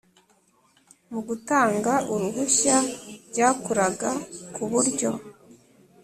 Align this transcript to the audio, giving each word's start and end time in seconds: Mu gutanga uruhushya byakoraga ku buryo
Mu 1.11 1.19
gutanga 1.27 1.93
uruhushya 2.13 2.75
byakoraga 3.29 4.09
ku 4.53 4.63
buryo 4.71 5.11